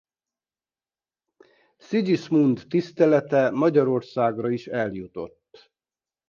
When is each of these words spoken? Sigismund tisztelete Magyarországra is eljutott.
Sigismund 1.77 2.63
tisztelete 2.67 3.49
Magyarországra 3.49 4.49
is 4.49 4.67
eljutott. 4.67 5.71